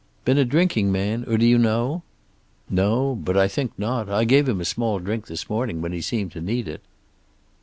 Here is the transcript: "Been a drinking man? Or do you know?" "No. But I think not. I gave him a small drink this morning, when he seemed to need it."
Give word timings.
"Been 0.25 0.39
a 0.39 0.45
drinking 0.45 0.91
man? 0.91 1.25
Or 1.27 1.37
do 1.37 1.45
you 1.45 1.59
know?" 1.59 2.01
"No. 2.71 3.13
But 3.13 3.37
I 3.37 3.47
think 3.47 3.77
not. 3.77 4.09
I 4.09 4.23
gave 4.23 4.49
him 4.49 4.59
a 4.59 4.65
small 4.65 4.97
drink 4.97 5.27
this 5.27 5.47
morning, 5.47 5.79
when 5.79 5.91
he 5.91 6.01
seemed 6.01 6.31
to 6.31 6.41
need 6.41 6.67
it." 6.67 6.81